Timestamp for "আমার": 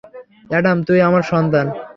1.01-1.23